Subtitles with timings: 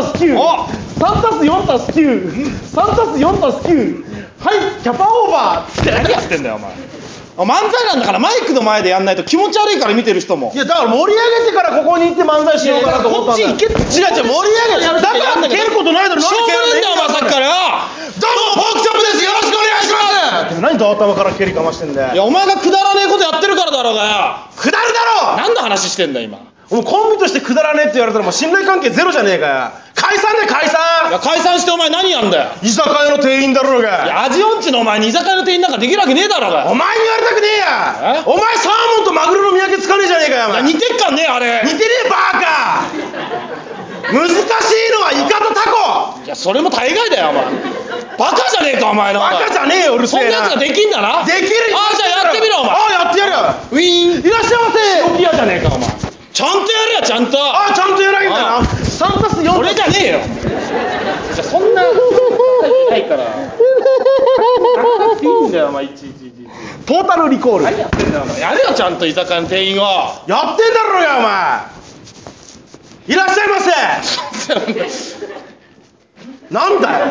[0.00, 4.04] 4たす93たす4たす9
[4.40, 5.80] はいキャパオーバー。
[5.82, 6.72] って何やってんだよお前。
[7.40, 10.52] 漫才なんだからマイクの前でやんないと気持ち悪いから見てる人も。
[10.54, 13.48] いやだから盛り上げてからここに行って漫才しようかなと思ったんだよ。
[13.48, 16.20] こっち行けって違う違う盛り上げてだから蹴ることないだろ。
[16.20, 17.46] しょうがねえんだよお前さっきから。
[17.48, 17.52] よ
[18.20, 19.24] どうもポークチョップです。
[19.24, 20.60] よろしくお願いします。
[20.60, 22.14] 何と頭から蹴りかましてんだよ。
[22.14, 24.36] いやお前がくだらねえことやってるからだろうがよ。
[24.56, 25.00] くだるだ
[25.32, 26.38] ろ何の話してんだよ今
[26.70, 29.70] もうコンビとしてくだらねえって言われたらもう信頼関係ゼロじゃねえかよ。
[29.94, 32.50] 解散で解いや散解散してお前何やんだよ。
[32.62, 36.70] 居酒屋の店員だろういがや味音痴のお前に居酒屋の店員なんかできるわけねえだろうが。
[36.70, 38.22] お前に言われたくねえや。
[38.22, 38.22] え？
[38.24, 40.62] お前サーモンとマグロの見分けつかねえじゃねえかよお前。
[40.62, 41.60] 似てっかんねえあれ。
[41.64, 42.86] 似てねえバカ。
[44.14, 44.38] 難しい
[44.94, 46.22] のはイカとタコ。
[46.24, 47.44] いやそれも大概だよお前。
[48.16, 50.38] バカじゃねえかお前なバカじゃねえようるせえな。
[50.38, 51.24] そんなやつができんだな。
[51.26, 52.72] できるああじゃあやってみろお前。
[52.72, 53.38] ああやってやるよ。
[53.72, 54.26] ウィーン。
[54.26, 54.70] いらっしゃいま
[55.10, 55.18] せ。
[55.18, 55.90] ピアじゃねえかお前
[56.40, 57.38] ちゃんとやれよちゃんと。
[57.38, 58.56] ああちゃんとやらないんだな。
[58.60, 58.62] あ。
[58.62, 60.20] 3たす4俺じゃねえよ。
[61.34, 63.24] じゃあそんなないから。
[63.24, 63.26] い
[65.22, 66.32] いんだよお前いちいち
[66.86, 67.64] トータルリコール。
[67.64, 68.40] やって何やってんだよお前。
[68.40, 69.84] やれよちゃんと居酒屋の店員を。
[69.84, 71.60] んだろうがお前。
[73.06, 73.70] いらっしゃいませ。
[76.50, 77.06] なんだよ。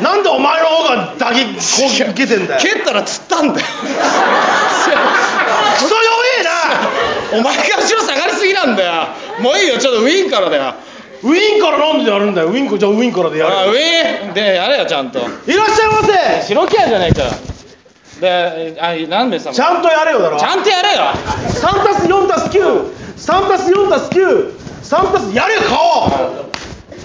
[0.00, 2.60] なんでお前の方が打撃攻撃受けてんだよ。
[2.60, 3.66] 蹴ったら釣ったんだよ。
[5.78, 6.02] クソ弱
[6.40, 6.50] えな
[7.32, 8.92] お前が後ろ下がりすぎなんだよ。
[9.40, 10.74] もういいよちょっとウィーンからだよ
[11.22, 12.48] ウィンからなんでやるんだよ。
[12.48, 14.34] ウィンコじゃあウィンからでやあウるィーン？
[14.34, 15.20] でやれよちゃんと。
[15.20, 16.02] いらっしゃいま
[16.42, 16.42] せ。
[16.48, 17.30] 白木屋じゃねえかよ。
[18.20, 19.52] であ何名様？
[19.54, 20.38] ちゃんとやれよだろ。
[20.38, 21.00] ちゃんとやれよ。
[21.48, 26.10] 3たす4たす93たす4たす93たすやれよ顔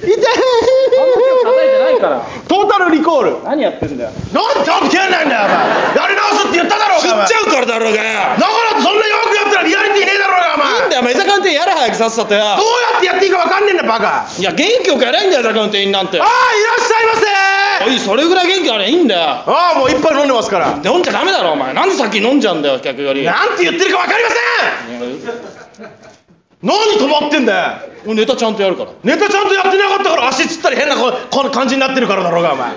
[0.00, 0.12] 痛い。
[0.12, 2.22] 叩いてないから。
[2.48, 3.42] トータルリコール。
[3.44, 4.10] 何やってんだよ。
[4.32, 5.56] なんでちゃんと蹴んないんだよお前。
[5.96, 7.26] やり直すって言っただろう釣がお前。
[7.26, 8.02] っちゃうからだろうが。
[8.02, 8.04] よ
[8.36, 10.66] だからそんな弱くやったらリアリティねえだろうがお前。
[10.66, 12.40] いいんだよお前居酒屋の店員やれ早くさっさとよ。
[12.40, 14.26] どうやってやっていいか分かんねえんだバカ。
[14.26, 16.20] あいや元気よくやれんだよ居酒屋の店員なんて。
[16.20, 17.26] あいらっしゃいませ。
[17.86, 19.20] おいそれぐらい元気あれいいんだよ。
[19.46, 20.80] ああもう一杯飲んでますから。
[20.84, 21.72] 飲んじゃダメだろお前。
[21.74, 23.24] なんで先に飲んじゃうんだよ客より。
[23.24, 26.05] なんて言ってるか分かりません
[26.66, 27.62] 何止まってんだよ。
[28.06, 28.90] 俺ネタちゃんとやるから。
[29.04, 32.74] ネタちゃんとやってなかったから足つったり変なここの感じになってるからだろうがお前。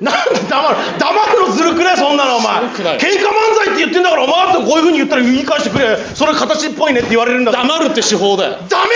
[0.00, 0.76] なんで黙る。
[0.98, 2.62] 黙るのずるくねそんなのお前。
[2.62, 5.96] 喧嘩漫才って言ってんだからお前だってこういうふうに言ったら言い返してくれ。
[6.14, 8.56] それ形っぽいねって言われるんだ黙るって手法だよ。
[8.68, 8.90] ダメ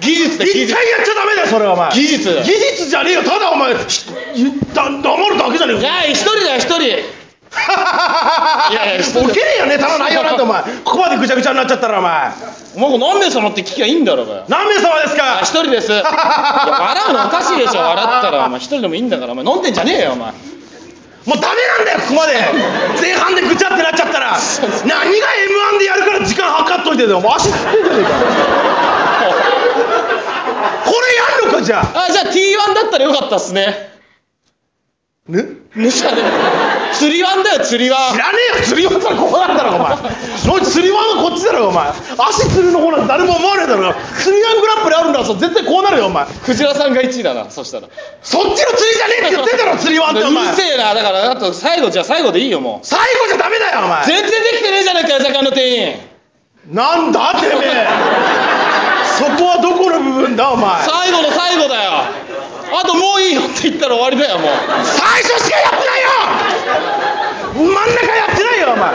[0.00, 1.92] 技術だよ一回やっちゃダメだよそれはお前。
[1.92, 3.22] 技術技術じゃねえよ。
[3.22, 3.80] ただお前黙
[5.30, 5.80] るだけじゃねえよ。
[5.80, 7.23] いや一人だよ一人
[8.70, 10.62] いやいやボケねえよネタの内容なんてお前。
[10.84, 12.32] ここまでぐちゃぐちゃになっちゃったらお前。
[12.76, 15.38] お前何名様って聞きゃいいんだろうがよ何名様ですか？
[15.38, 15.92] あ一人です。
[15.92, 18.44] いや笑うのおかしいでしょ笑ったら。
[18.46, 20.28] お前一人でもいいんだからお前飲んでんじゃねえよお前。
[20.32, 22.34] もうダメなんだよここまで。
[23.00, 24.36] 前半でぐちゃってなっちゃったら
[24.84, 25.18] 何が m
[25.76, 27.20] 1でやるから時間計っといてだよ。
[27.20, 28.10] もう足つってんじゃねえか
[30.84, 32.06] これやんのかじゃあ。
[32.08, 33.90] あじゃあ T1 だったらよかったっすね。
[35.28, 35.42] ね？
[35.74, 36.22] ねじゃね
[36.98, 39.96] 釣りワンだよ釣りワン知らねえよ釣り輪ったらここなんだろお前。
[40.50, 41.88] おい釣り輪がこっちだろお前。
[42.18, 43.94] 足釣るの方なんて誰も思わねえだろ。
[44.18, 45.34] 釣り輪グランプリあるんだぞ。
[45.34, 46.26] 絶対こうなるよお前。
[46.44, 47.88] クジラさんが1位だなそしたら。
[48.22, 50.94] そっちの釣りじゃねえって言ってんだろ釣り輪っておう前るせえな。
[50.94, 52.86] だからあと最後じゃあ最後でいいよもう。
[52.86, 54.04] 最後じゃダメだよお前。
[54.06, 55.96] 全然できてねえじゃねえか居酒屋の店員。
[56.70, 57.88] なんだてめえ。
[59.18, 60.82] そこはどこの部分だお前。
[60.82, 61.90] 最後の最後だよ。
[62.76, 64.50] あともういいよって言ったら終わりだよもう。
[64.82, 66.08] 最初しかやってないよ
[67.54, 68.90] 真ん中やってないよお前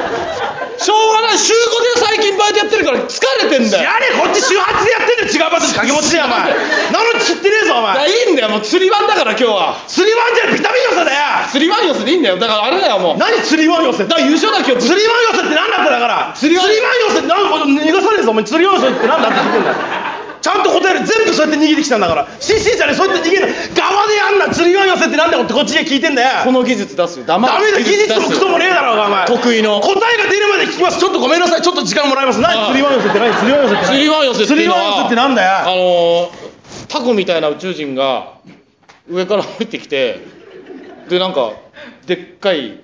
[1.37, 3.83] しょうがない週5で最近バイトやってるから疲れてんだよ。
[3.83, 6.39] やれこっち週8でやってんだよ違う場所で掛け持ちでお前。
[6.91, 8.09] なのに釣ってねえぞお前。
[8.09, 9.77] いいんだよもう釣りワンだから今日は。
[9.87, 11.19] 釣りワンじゃビタミン寄せだよ。
[11.51, 12.37] 釣りワン寄せでいいんだよ。
[12.37, 13.17] だからあれだよもう。
[13.17, 14.09] 何釣りワン寄せって？
[14.09, 14.87] だから優勝だ今日。
[14.87, 16.31] 釣りワン寄せって何だってだから。
[16.35, 16.73] 釣りワン寄
[17.13, 17.19] せ。
[17.19, 17.39] って何
[17.77, 19.37] 逃がさねえぞお前釣りワン寄せって何だって。
[19.39, 19.75] 聞くんだよ
[20.41, 21.05] ちゃんと答える。
[21.05, 22.27] 全部そうやって逃げてきたんだから。
[22.39, 22.95] CC じゃねえ。
[22.95, 23.47] そうやって逃げる。
[23.75, 27.25] 側でやんな釣りワン寄せってなんだよってこっちで聞いてんだよこの技術出すよ。
[27.25, 27.79] 黙ダメだ。
[27.79, 29.27] 技術もクソもねえだろお前。
[29.27, 29.81] 得意の。
[29.81, 30.99] 答えが出るまで聞きます。
[30.99, 31.61] ちょっとごめんなさい。
[31.61, 32.39] ちょっと時間もらいます。
[32.39, 33.33] 何釣りワン寄せって何？
[33.35, 33.87] 釣りワン寄せって何？
[33.87, 35.51] 釣りワン寄せって釣りワン寄せってなんだよ。
[35.59, 36.49] あのー
[36.87, 38.37] タコみたいな宇宙人が
[39.07, 40.25] 上から降りてきて
[41.07, 41.53] でなんか
[42.05, 42.81] でっかい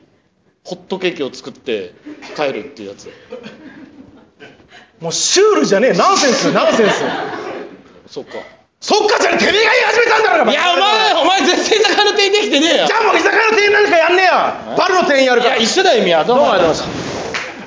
[0.63, 1.93] ホットケーキを作って
[2.35, 3.09] 帰るっていうやつ。
[4.99, 5.93] もうシュールじゃねえ。
[5.93, 6.51] ナンセンス。
[6.53, 7.03] ナンセンス
[8.07, 8.37] そっか。
[8.81, 12.87] そっかじゃねえてめえが言い始めたんだろいやお前お前絶対居酒屋の店員できてねえよ。
[12.87, 14.31] じゃあもう居酒屋の店員なんかやんねえよ。
[14.77, 15.55] バルの店員やるから。
[15.55, 17.24] いや一緒だよ意味どうもありがとうございました